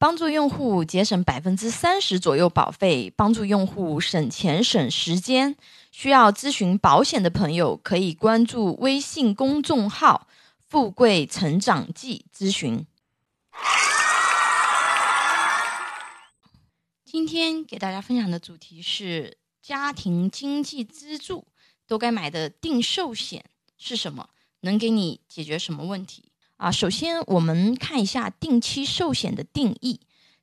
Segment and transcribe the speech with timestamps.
[0.00, 5.56] 帮助用户节省百分之三十左右保费，帮助用户省钱省时间。
[5.90, 10.28] 需要咨询保险的朋友，可以关注微信公众号
[10.68, 12.86] “富贵成长记”咨询。
[17.04, 21.44] 今天给大家分享的主题是家庭经济支柱
[21.88, 23.44] 都该买的定寿险
[23.76, 24.28] 是什么？
[24.60, 26.30] 能给你解决什么问题？
[26.58, 30.00] 啊，首先我们看一下定期寿险的定义。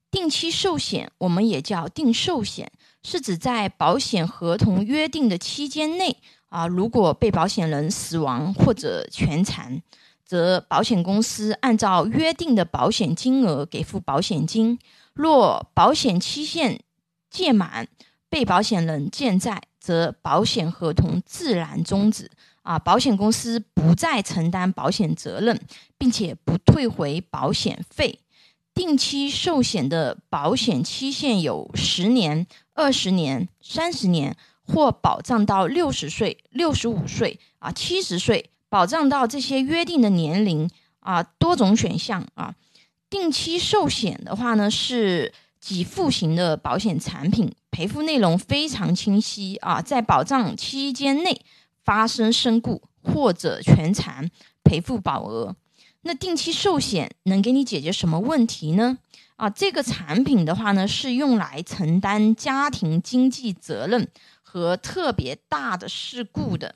[0.09, 2.71] 定期寿险我们也叫定寿险，
[3.04, 6.15] 是指在保险合同约定的期间内，
[6.47, 9.82] 啊，如果被保险人死亡或者全残，
[10.24, 14.79] 则保险公司按照约定的保险金额给付保险金。
[15.13, 16.79] 若保险期限
[17.29, 17.89] 届满，
[18.29, 22.32] 被保险人健在，则保险合同自然终止。
[22.65, 25.61] 啊，保险公司不再承担保险责任，
[26.00, 28.19] 并且不退回保险费。
[28.74, 40.67] 定期寿险的保险期限有十年、二十年、三十年，或保障到六十岁、六十五岁、啊七十岁，保障到这些约定的年龄
[41.02, 42.55] 啊，多种选项啊。
[43.11, 51.39] 定期寿险的话呢，是给付型的保险产品，赔付内容非常清晰啊，在保障期间内。
[51.86, 54.30] 发生身故或者全残，
[54.64, 55.55] 赔付保额。
[56.02, 58.97] 那定期寿险能给你解决什么问题呢？
[59.38, 64.08] 啊，这个产品的话呢，是用来承担家庭经济责任
[64.42, 66.75] 和特别大的事故的。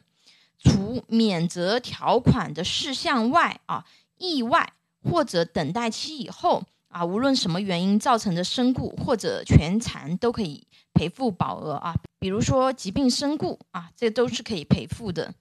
[0.63, 3.85] 除免责条款的事项外，啊，
[4.17, 10.67] 意外或者等待期以后，啊，无论什么原因造成的身故或者全残，都可以。
[10.91, 15.33] 赔付保额啊，比如说疾病身故啊，这都是可以赔付的。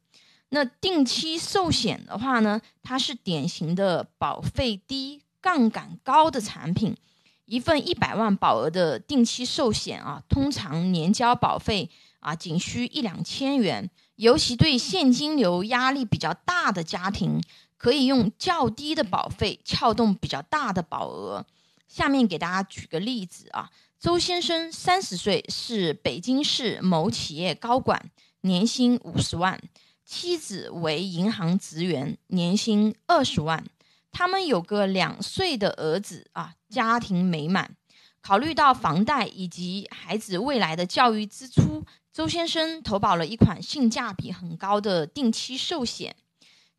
[0.50, 6.96] 那定期寿险的话呢，它是典型的保费低、杠杆高的产品。
[7.44, 13.90] 一份一百万保额的定期寿险啊，通常年交保费啊仅需一两千元。
[14.16, 17.40] 尤其对现金流压力比较大的家庭，
[17.76, 21.44] 可以用较低的保费撬动比较大的保额。
[21.86, 23.70] 下面给大家举个例子啊。
[24.00, 29.58] 周先生三十岁，是北京市某企业高管，年薪五十万；
[30.04, 33.64] 妻子为银行职员，年薪二十万。
[34.12, 37.74] 他们有个两岁的儿子啊，家庭美满。
[38.20, 46.14] 考虑到房贷以及孩子未来的教育支出，周先生投保了一款性价比很高的定期寿险，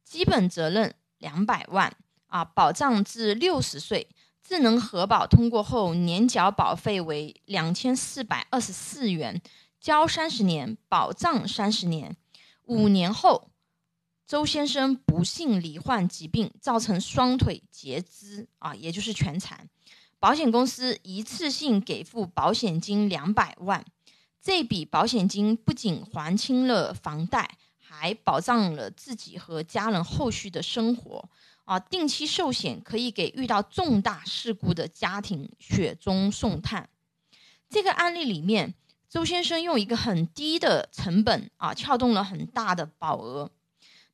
[0.06, 1.94] 基本责任两百万
[2.28, 4.08] 啊，保障至六十岁。
[4.50, 9.40] 智能核保通过后，年缴保费为两千四百二十四元，
[9.80, 12.18] 交三十年，保障三十年。
[12.64, 13.52] 五年后，
[14.26, 19.70] 周先生不幸罹患疾病，造成双腿截肢啊，也就是全残。
[20.20, 23.86] 保险公司一次性给付保险金两百万，
[24.42, 31.30] 这笔保险金不仅还清了房贷，还保障了自己和家人后续的生活。
[31.70, 36.90] 啊，定期寿险可以给遇到重大事故的家庭雪中送炭。
[37.70, 38.74] 这个案例里面，
[39.08, 43.52] 周先生用一个很低的成本啊，撬动了很大的保额。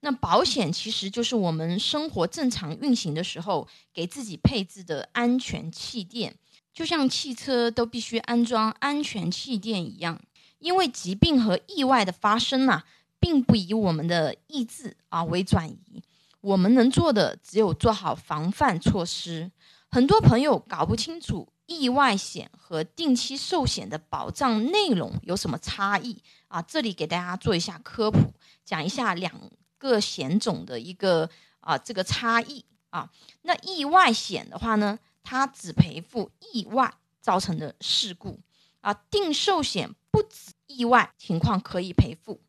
[0.02, 6.36] 那保险其实就是我们生活正常运行的时候给自己配置的安全气垫，
[6.74, 10.22] 就像汽车都必须安装安全气垫一样。
[10.60, 12.84] 因为疾病和意外的发生呢，
[13.18, 16.04] 并不以我们的意志啊为转移。
[16.46, 19.52] 我们能做的只有做好防范措施。
[19.90, 26.62] 很多朋友搞不清楚意外险和定期寿险的保障内容有什么差异啊？
[26.62, 28.32] 这里给大家做一下科普，
[28.64, 29.34] 讲一下两
[29.80, 31.28] 个险种的一个
[31.62, 33.10] 啊这个差异啊。
[33.42, 38.40] 那意外险的话呢，它只赔付意外造成的事故
[38.82, 38.94] 啊。
[38.94, 42.40] 定寿险不止意外情况可以赔付。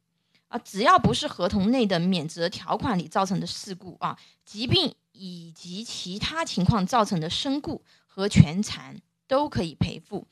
[0.48, 10.26] 啊，只要不是合同内的免责条款里造成的事故啊，疾病以及其他情况造成的身故和全残都可以赔付，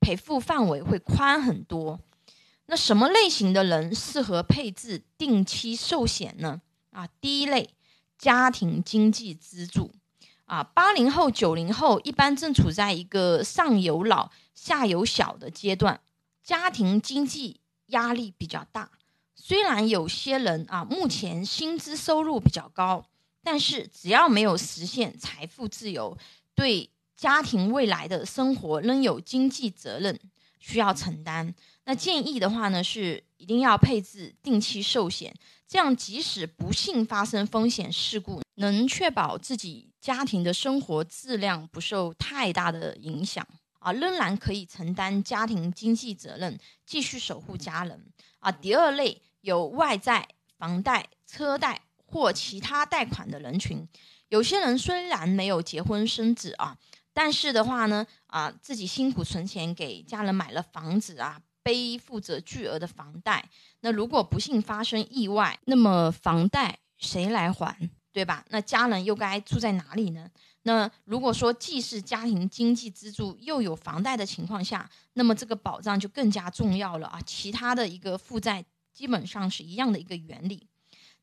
[0.00, 2.00] 赔付范围会宽很多。
[2.66, 6.60] 那什么类型的人适合配置定期寿险呢？
[6.90, 7.70] 啊，第一类，
[8.18, 9.90] 家庭经济支柱。
[10.44, 16.00] 啊，八零后、九零后一般正处在一个上有老、下有小的阶段，
[16.42, 18.90] 家庭经济压力比较大。
[19.40, 23.06] 虽然有些人啊，目前薪资收入比较高，
[23.42, 26.18] 但是只要没有实现财富自由，
[26.54, 30.18] 对家庭未来的生活仍有经济责任
[30.58, 31.54] 需要承担。
[31.84, 35.34] 那建议的话呢，是一定要配置定期寿险，
[35.66, 43.46] 这样即使不幸发生风险事故，能确保自己家庭的生活质量不受太大的影响
[43.78, 48.04] 啊，仍然可以承担家庭经济责任，继续守护家人
[48.40, 48.52] 啊。
[48.52, 50.28] 第二类有外债、
[50.58, 53.88] 房贷、车贷或其他贷款的人群，
[54.28, 56.76] 有些人虽然没有结婚生子啊。
[57.14, 63.48] 但是的话呢，啊，自己辛苦存钱给家人买了房子啊，背负着巨额的房贷。
[63.80, 68.44] 那如果不幸发生意外，那么房贷谁来还，对吧？
[68.50, 70.30] 那家人又该住在哪里呢？
[70.62, 77.18] 那如果说既是家庭经济支柱，又有房贷的情况下，那么这个保障就更加重要了啊。
[77.26, 78.64] 其他的一个负债
[78.98, 80.66] 基本上是一样的一个原理。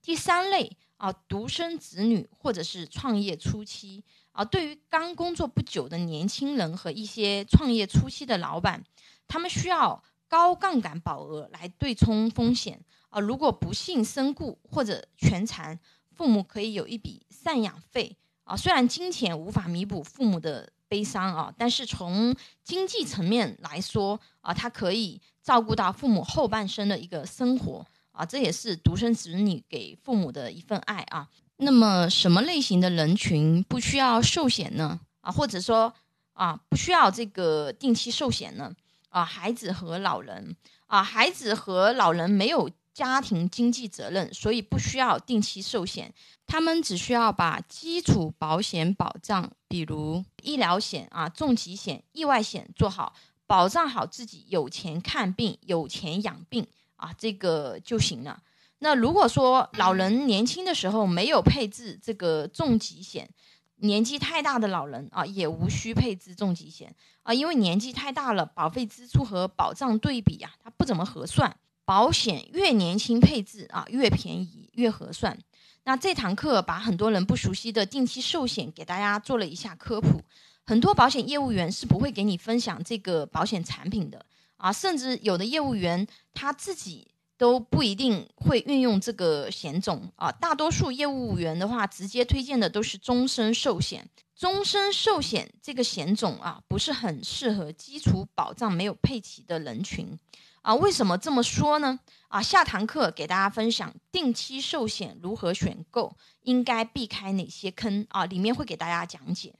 [0.01, 4.01] 第三类啊，独生子女或者是创业初期。
[4.31, 8.81] 啊，对于刚工作不久的年轻人和一些创业初期的老板，
[9.27, 12.79] 他们需要高杠杆保额来对冲风险
[13.09, 13.19] 啊。
[13.19, 15.77] 如果不幸身故或者全残，
[16.13, 18.55] 父母可以有一笔赡养费啊。
[18.55, 22.33] 虽然金钱无法弥补父母的悲伤啊，但是从
[22.63, 28.25] 经济层面来说啊，它可以照顾到父母后半生的一个生活啊。
[28.25, 31.27] 这也是独生子女给父母的一份爱啊。
[31.57, 35.01] 那么，什么类型的人群不需要寿险呢？
[35.19, 35.93] 啊，或者说
[36.31, 38.71] 啊，不需要这个定期寿险呢？
[39.09, 40.55] 啊，孩子和老人
[40.87, 46.13] 啊，孩子和老人没有家庭经济责任，所以不需要定期寿险。
[46.47, 53.13] 他们只需要把基础保险保障，比如医疗险啊、重疾险、意外险做好，
[53.45, 56.65] 保障好自己有钱看病、有钱养病
[56.95, 58.41] 啊，这个就行了。
[58.79, 63.29] 那如果说老人年轻的时候没有配置这个重疾险，
[63.77, 71.57] 年纪太大的老人啊，也无需配置重疾险啊，因为年纪太大了，保费支出和保障对比啊，它不怎么合算。
[71.85, 75.37] 保险越年轻配置啊，越便宜越合算。
[75.83, 80.21] 那这堂课把很多人不熟悉的定期寿险给大家做了一下科普，
[80.65, 84.25] 很多保险业务员是不会给你分享这个保险产品的
[84.57, 87.07] 啊，甚至有的业务员他自己。
[87.37, 94.09] 都不一定会运用这个险种啊，大多数业务员的话，直接推荐的都是终身寿险。
[94.33, 100.17] 终身寿险这个险种啊，不是很适合基础保障没有配齐的人群
[100.65, 100.73] 啊。
[100.75, 101.99] 为什么这么说呢？
[102.27, 108.25] 啊，下堂课给大家分享定期寿险如何选购，应该避开哪些坑啊？
[108.25, 109.53] 里面会给大家讲解。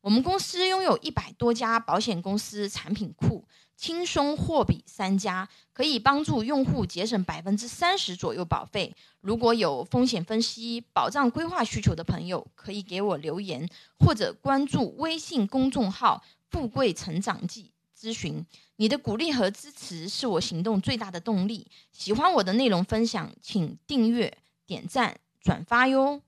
[0.00, 3.44] 我们公司拥有一百多家保险公司产品库。
[3.74, 8.94] 轻松货比三家，可以帮助用户节省百分之三十左右保费。
[9.20, 13.68] 如果有风险分析、保障规划需求的朋友，可以给我留言
[13.98, 18.44] 或者关注微信公众号“富贵成长记”咨询。
[18.76, 21.68] 你的鼓励和支持是我行动最大的动力。
[21.92, 26.22] 喜欢我的内容分享，请订阅、点赞、转发哟。